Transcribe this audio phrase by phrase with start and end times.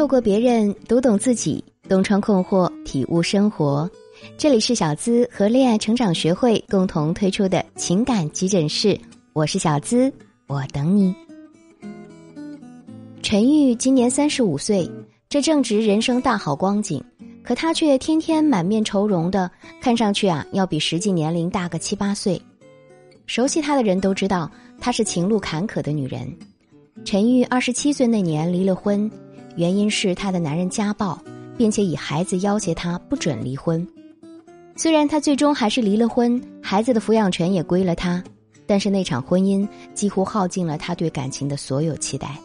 [0.00, 3.86] 透过别人读懂自己，东窗困惑，体悟生活。
[4.38, 8.98] 这里是小资和恋爱成长学会共同推出的情感急诊室，
[9.34, 10.10] 我是小资，
[10.46, 11.14] 我等你。
[13.20, 14.90] 陈玉今年三十五岁，
[15.28, 17.04] 这正值人生大好光景，
[17.42, 19.50] 可他却天天满面愁容的，
[19.82, 22.40] 看上去啊，要比实际年龄大个七八岁。
[23.26, 26.26] 熟悉她的人都知道，她是情路坎坷的女人。
[27.04, 29.10] 陈玉二十七岁那年离了婚，
[29.60, 31.18] 原因是她的男人家暴，
[31.58, 33.86] 并且以孩子要挟她不准离婚。
[34.74, 38.24] 虽然她最终还是离了婚，孩子的抚养权也归了她，
[38.66, 42.38] 但是那场婚姻几乎耗尽了她对感情的所有期待。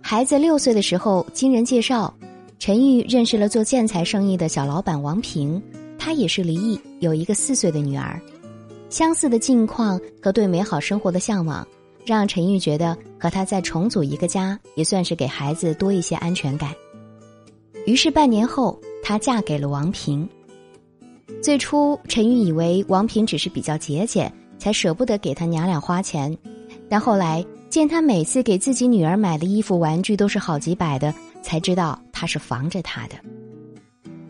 [0.00, 2.14] 孩子六岁的时候，经人介绍，
[2.60, 5.60] 陈玉认识了做建材生意的小老板王平，
[5.98, 8.22] 他也是离异，有一个四岁的女儿。
[8.90, 11.66] 相似的境况和对美好生活的向往，
[12.04, 16.74] 让陈玉觉得和他再重组一个家，也算是给孩子多一些安全感。
[17.86, 20.28] 于是半年后，她嫁给了王平。
[21.42, 26.36] 最初，陈玉以为王平只是比较节俭，才舍不得给他娘俩花钱。
[26.88, 33.14] 但后来见他每次给自己女儿买的衣服、玩具都是好几百的，才知道他是防着她的。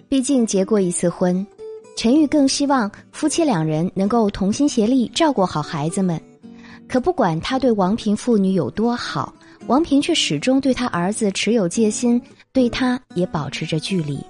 [0.08, 1.46] 毕竟结过一次婚。
[1.94, 6.18] 陈玉更希望夫妻两人能够同心协力照顾好孩子们，
[6.92, 9.32] 可不管他对王平父女有多好，
[9.66, 12.20] 王平却始终对他儿子持有戒心，
[12.52, 14.20] 对他也保持着距离。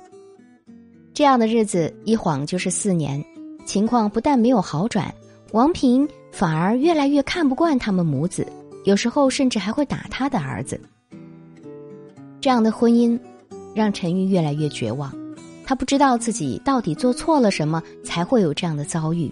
[1.13, 3.21] 这样的日子一晃就是四年，
[3.67, 5.13] 情况不但没有好转，
[5.51, 8.47] 王平反而越来越看不惯他们母子，
[8.85, 10.81] 有时候甚至还会打他的儿子。
[12.41, 13.19] 这样的婚姻，
[13.75, 15.13] 让陈玉越来越绝望。
[15.67, 19.29] 他不知道自己到底做错了什么，才会有这样的遭遇，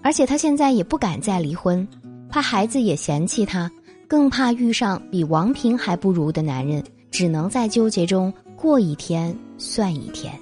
[0.00, 1.86] 而且他现在也不敢再离婚，
[2.36, 3.70] 怕孩子也嫌弃他，
[4.06, 10.38] 更怕遇上比王平还不如的男人，只能在纠结中过一天算一天。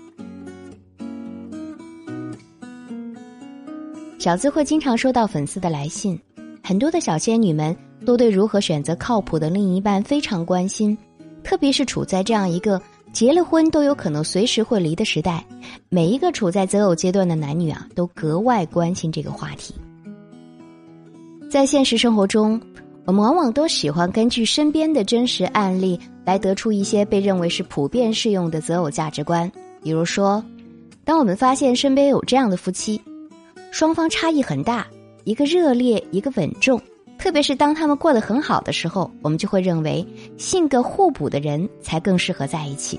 [4.18, 6.18] 小资会经常收到粉丝的来信，
[6.64, 10.98] 很多的小仙女们都对如何选择靠谱的另一半非常关心，
[11.44, 12.82] 特别是处在这样一个。
[13.12, 15.46] 结了婚都有可能随时会离的时代，
[15.90, 19.72] 每一个处在择偶阶段的男女啊，都格外关心这个话题。
[21.54, 22.60] 在现实生活中，
[23.04, 29.48] 我们往往都喜欢根据身边的真实案例来得出一些被认为是普遍适用的择偶价值观。
[29.80, 30.44] 比如说，
[31.04, 33.00] 当我们发现身边有这样的夫妻，
[33.70, 34.84] 双方差异很大，
[35.22, 36.80] 一个热烈，一个稳重。
[37.18, 40.04] 特别是当他们过得很好的时候，我们就会认为
[40.36, 42.98] 性格互补的人才更适合在一起。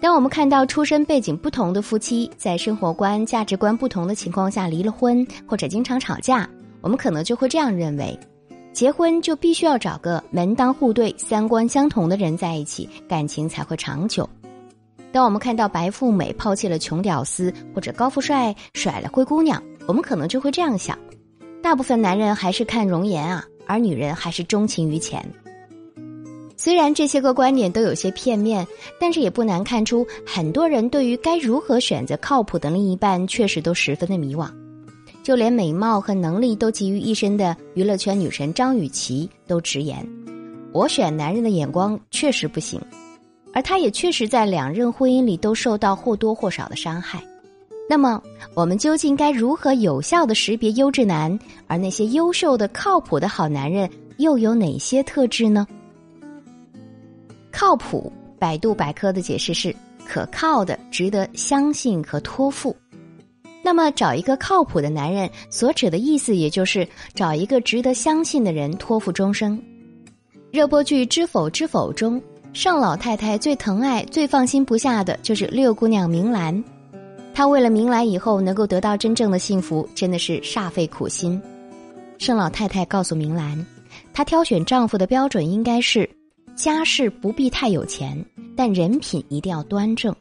[0.00, 6.48] 当我们看到出身背景不同的夫妻在生活观、价值观不同的情况下离了婚，或者经常吵架，
[6.84, 8.16] 我们可能就会这样认为：
[8.74, 14.28] 结婚就必须要找个门当户对、三观相同的人在一起，感情才会长久。
[15.10, 20.98] 当我们看到白富美抛弃了穷屌丝，或者高富帅甩了灰姑娘，我们可能就会这样想。
[21.62, 25.26] 大部分男人还是看容颜啊，而女人还是钟情于钱。
[26.54, 28.66] 虽然这些个观点都有些片面，
[29.00, 34.50] 但是也不难看出，很多人对于该如何选择靠谱的另一半，确实都十分的迷惘。
[35.24, 40.06] 就连美貌和能力都集于一身的娱乐圈女神张雨绮都直言
[40.70, 42.78] ：“我选男人的眼光确实不行。”
[43.54, 47.24] 而她也确实在两任婚姻里都受到或多或少的伤害。
[47.88, 48.22] 那么，
[48.54, 51.38] 我们究竟该如何有效的识别优质男？
[51.66, 55.66] 而那些优秀的、靠谱的好男人又有哪些特质呢？
[57.50, 59.74] 靠谱，百度百科的解释是
[60.06, 62.76] 可靠的、值得相信和托付。
[63.66, 69.58] 那么，找一个靠谱的男人所指的意思，也就是找一个值得相信的人托付终生。
[70.52, 72.20] 热播剧《知否知否》中，
[72.52, 76.62] 盛老太太最疼爱、最放心不下的就是六姑娘明兰。
[77.32, 81.40] 她为了明兰以后能够得到真正的幸福，真的是煞费苦心。
[82.18, 83.64] 盛老太太告诉明兰，
[84.12, 86.08] 她挑选丈夫的标准应该是：
[86.54, 88.22] 家世不必太有钱，
[88.54, 90.12] 但人品一定要端正；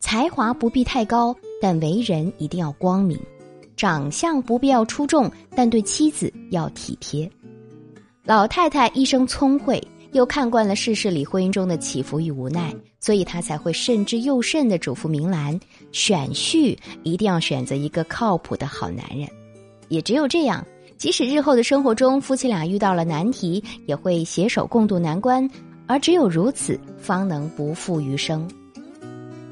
[0.00, 3.18] 才华不必太高，但为人一定要光明；
[3.76, 7.30] 长相不必要出众，但对妻子要体贴。
[8.24, 9.82] 老太太一生聪慧。
[10.12, 15.58] 又看惯了世事里婚姻中的起伏与无奈，所以她才会慎之又慎的嘱咐明兰：
[15.92, 19.28] 选婿一定要选择一个靠谱的好男人。
[19.88, 20.64] 也只有这样，
[20.96, 25.46] 即使日后的生活中夫妻俩遇到了难题，也会携手共度难关。
[25.86, 28.48] 而只有如此，方能不负余生。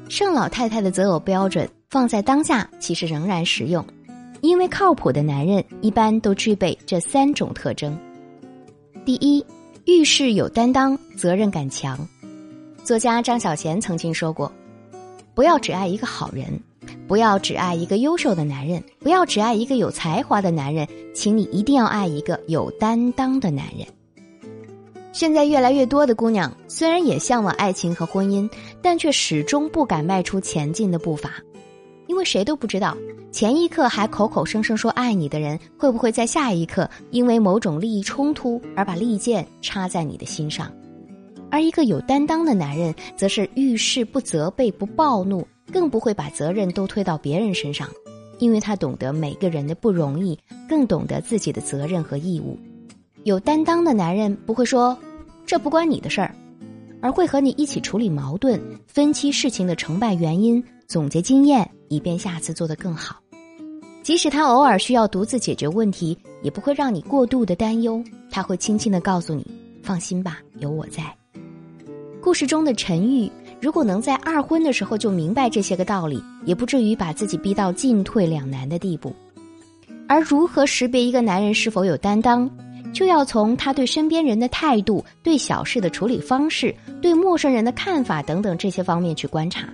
[0.09, 3.85] 盛老太太的择偶标准放在当下，其实仍然实用，
[4.41, 7.97] 因为靠谱的男人一般都具备这三种特征：
[9.05, 9.45] 第一。
[9.87, 11.95] 遇事有担当，责任感强。
[12.83, 14.51] 作家张小娴曾经说过
[15.35, 16.59] ：“不要只爱一个好人，
[17.07, 23.85] 不要只爱一个优秀的男人，不要只爱一个有才华的男人，请你一定要爱一个有担当的男人。”
[25.15, 28.49] 现在越来越多的姑娘虽然也向往爱情和婚姻，
[28.81, 31.35] 但却始终不敢迈出前进的步伐，
[32.07, 32.97] 因为谁都不知道
[33.31, 40.69] 前一刻还口口声声说爱你的人，会不会在下一刻因为某种利益冲突而把利剑插在你的心上。
[41.49, 47.89] 而一个有担当的男人，则是遇事不责备、不暴怒，更不会把责任都推到别人身上，
[48.37, 52.59] 因为他懂得每个人的不容易，更懂得自己的责任和义务。
[53.23, 54.95] 有担当的男人不会说
[55.45, 56.33] “这不关你的事儿”，
[57.01, 63.17] 而会和你一起处理矛盾，分析事情的成败原因，总结经验，以便下次做得更好。
[64.01, 68.03] 即使他偶尔需要独自解决问题，也不会让你过度的担忧。
[68.29, 69.45] 他会轻轻的告诉你
[69.81, 71.03] ：“放心吧，有我在。”
[72.21, 73.31] 故事中的陈玉，
[73.61, 79.11] 如果能在二婚的时候就明白这些个道理，也不至于把自己逼到进退两难的地步。
[80.07, 82.49] 而如何识别一个男人是否有担当？
[82.95, 89.67] 就要从他对身边人的态度、对小事的处理方式、对陌生人的看法等等这些方面去观察。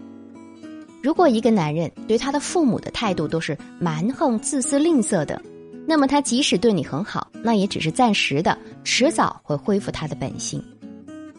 [1.03, 5.39] 如果一个男人对他的父母的态度都是蛮横、自私、吝啬的，
[5.85, 10.63] 那么他即使对你很好，那也只是暂时的，迟早会恢复他的本性。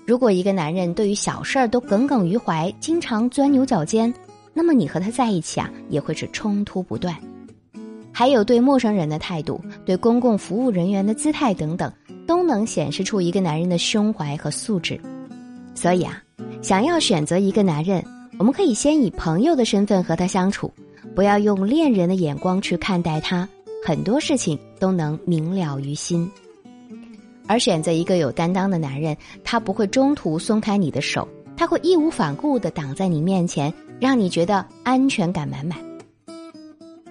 [0.07, 4.13] 如果一个男人对于小事儿都耿耿于怀，经常钻牛角尖，
[4.55, 7.17] 那么你和他在一起啊，也会是冲突不断。
[8.13, 11.91] 还有对陌生人的态度、对公共服务人员的姿态等等，
[12.27, 15.01] 都能显示出一个男人的胸怀和素质。
[15.75, 16.23] 所以啊，
[16.61, 18.05] 想要选择一个男人，
[18.39, 20.71] 我们可以先以朋友的身份和他相处，
[21.15, 23.49] 不要用恋人的眼光去看待他，
[23.85, 26.31] 很多事情都能明了于心。
[27.47, 31.27] 而选择一个有担当的男人，他不会中途松开你的手，
[31.57, 35.79] 他会义无反顾的挡在你面前，让你觉得安全感满满。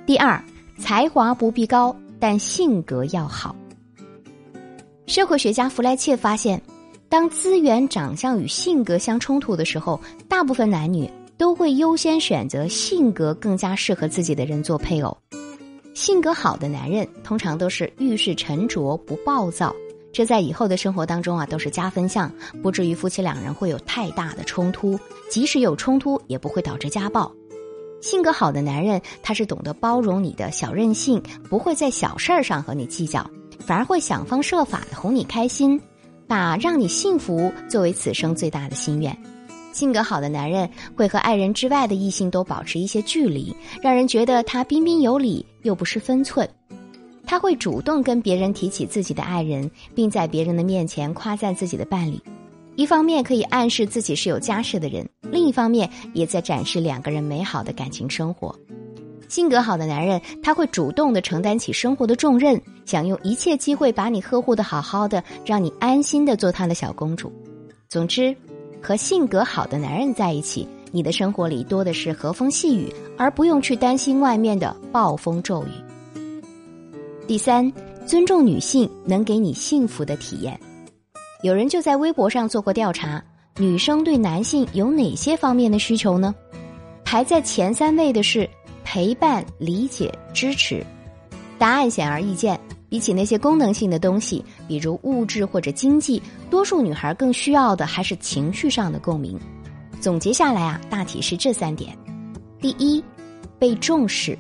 [0.05, 0.41] 第二。
[0.81, 3.55] 才华不必高，但性格要好。
[5.05, 6.59] 社会学家弗莱切发现，
[7.07, 15.15] 当资源、长相与性格相冲突的时候，大部分男女都会优先选择性格更加适合自己的人做配偶。
[15.93, 19.75] 性格好的男人通常都是遇事沉着、不暴躁，
[20.11, 22.31] 这在以后的生活当中啊都是加分项，
[22.63, 24.99] 不至于夫妻两人会有太大的冲突。
[25.29, 27.31] 即使有冲突，也不会导致家暴。
[28.01, 35.79] 性格好的男人，他是懂得包容你的小任性，不会在小事儿上和你计较，反而会想方设法的哄你开心，
[36.27, 39.15] 把让你幸福作为此生最大的心愿。
[39.71, 46.49] 性格好的男人会和爱人之外的异性都保持一些距离，让人觉得他彬彬有礼又不失分寸。
[47.25, 52.19] 他会主动跟别人提起自己的爱人，并在别人的面前夸赞自己的伴侣。
[52.81, 58.57] 一方面可以暗示自己是有家室的人，另一方面也在展示两个人美好的感情生活。
[59.27, 67.31] 性格好的男人，他会主动的承担起生活的重任，想用一切机会把你呵护的好好的，让你安心的做他的小公主。
[67.87, 68.35] 总之，
[68.81, 75.69] 和性格好的男人在一起，你的生活里多的是和风细雨，而不用去担心外面的暴风骤雨。
[77.27, 77.71] 第三，
[78.07, 80.59] 尊重女性，能给你幸福的体验。
[81.43, 83.23] 有人就在微博上做过调查，
[83.57, 86.35] 女生对男性有哪些方面的需求呢？
[87.03, 88.47] 排在前三位的是
[88.83, 90.85] 陪伴、理解、支持。
[91.57, 99.39] 答案显而易见，比起那些功能性的东西，比如物质或者经济，多数女孩更需要的还是情绪上的共鸣。
[99.99, 101.97] 总结下来啊，大体是这三点：
[102.59, 103.03] 第一，
[103.57, 104.37] 被重视。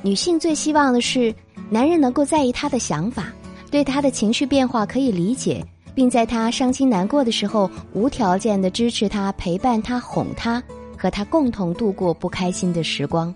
[0.00, 1.34] 女性最希望的是
[1.68, 3.32] 男人能够在意她的想法，
[3.70, 5.62] 对她的情绪变化可以理解。
[5.98, 10.62] 并在他伤心难过的时候，无条件的支持他、陪伴他、哄他，
[10.96, 13.34] 和他共同度过不开心的时光。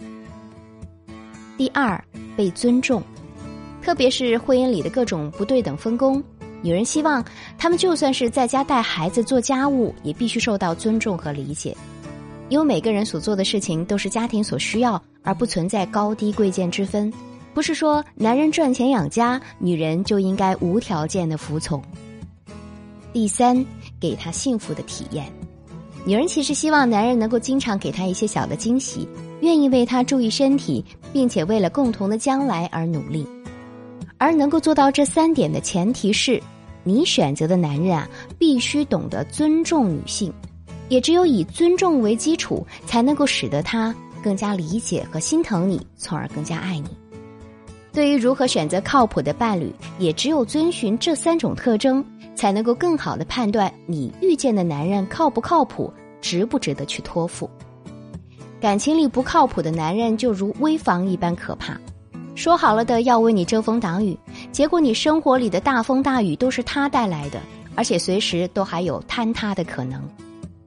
[1.58, 2.00] 第二，
[2.36, 3.02] 被尊重，
[3.82, 6.22] 特别是婚姻里的各种不对等分工，
[6.62, 7.24] 女人希望
[7.58, 11.76] 他们就算是在家带孩子、做家务，也必须受到尊重和理解，
[12.48, 17.12] 因为每个人所做的事情都是家庭所需要，而不存在高低贵贱之分。
[17.52, 21.82] 不是说男人赚钱养家，女人就应该无条件的服从。
[23.12, 23.64] 第三，
[24.00, 25.26] 给他幸福的体验。
[26.04, 29.06] 女人其实希望男人能够经常给她一些小的惊喜，
[29.40, 33.26] 愿意为她注意身体，并且为了共同的将来而努力。
[34.18, 36.42] 而能够做到这三点的前提是，
[36.82, 40.32] 你选择的男人啊，必须懂得尊重女性。
[40.88, 46.88] 也只有以尊重为基础，才能够使得他更加理解和心疼你，从而更加爱你。
[47.92, 52.04] 对于如何选择靠谱的伴侣，也只有遵循这三种特征。
[52.34, 57.48] 才能够更好的判断你遇见的男人靠不靠谱，值不值得去托付。
[58.60, 61.76] 感情里不靠谱的男人就如危房一般可怕，
[62.34, 64.16] 说好了的要为你遮风挡雨，
[64.52, 67.40] 结果你生活里的大风大雨都是他带来的，
[67.74, 70.00] 而且随时都还有坍塌的可能。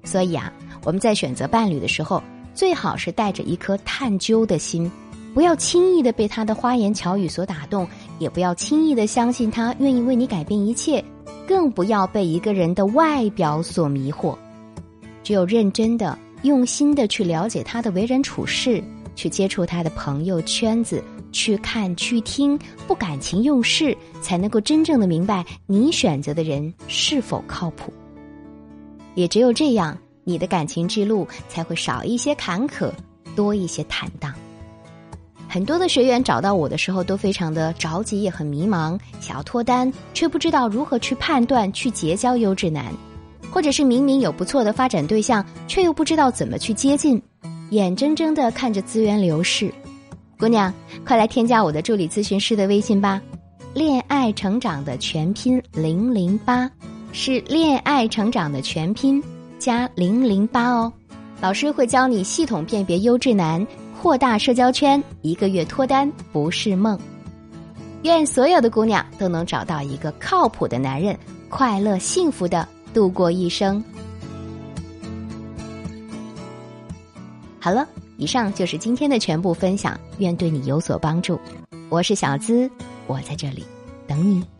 [0.03, 0.51] 所以啊，
[0.84, 2.22] 我们在选择伴侣的时候，
[2.53, 4.91] 最好是带着一颗探究的心，
[5.35, 7.85] 不要轻易的被他的花言巧语所打动，
[8.17, 11.03] 也不要轻易的相信他愿意为你改变一切，
[11.45, 14.35] 更不要被一个人的外表所迷惑。
[15.23, 16.17] 只有认真的。
[16.43, 18.83] 用心的去了解他的为人处事，
[19.15, 27.91] 去接触他的朋友圈子，去看去听，不感情用事，才能够真正的明白你选择的人是否靠谱。
[29.15, 32.91] 也只有这样，你的感情之路才会少一些坎坷，
[33.35, 34.31] 多一些坦荡。
[35.55, 42.88] 很多的学员找到我的时候都非常的着急，也很迷茫，想要脱单，却不知道如何去判断，去结交优质男。
[43.50, 47.21] 或者是明明有不错的发展对象，却又不知道怎么去接近，
[47.69, 49.74] 眼睁睁的看着资源流逝。
[50.38, 50.74] 姑娘，
[51.05, 53.21] 快来添加我的助理咨询师的微信吧，
[53.74, 56.69] 恋爱成长的全拼零零八，
[57.13, 59.24] 是恋爱成长的全拼
[59.57, 60.91] 加零零八哦。
[61.39, 63.65] 老师会教你系统辨别优质男，
[64.05, 66.95] 扩大社交圈，一个月脱单不是梦。
[68.03, 71.17] 愿所有的姑娘都能找到一个靠谱的男人，
[71.50, 72.67] 快乐幸福的。
[72.93, 73.83] 度过一生。
[77.59, 81.39] 好了，以上就是今天的全部分享，愿对你有所帮助。
[81.89, 82.69] 我是小资，
[83.07, 83.65] 我在这里
[84.05, 84.54] 等你。